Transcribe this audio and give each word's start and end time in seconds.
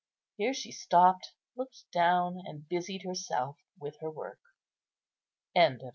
Here 0.37 0.55
she 0.55 0.71
stopped, 0.71 1.31
looked 1.55 1.83
down, 1.91 2.41
and 2.47 2.67
busied 2.67 3.03
herself 3.03 3.57
with 3.77 3.99
her 3.99 4.09
work. 4.09 4.39
CHAPTER 5.55 5.77
XI. 5.79 5.85